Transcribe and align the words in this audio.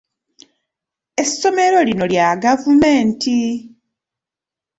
Essomero 1.21 1.77
lino 1.87 2.05
lya 2.11 2.27
gavumenti. 2.43 3.39